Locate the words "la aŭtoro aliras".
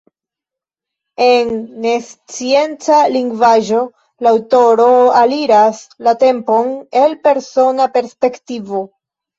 4.29-5.87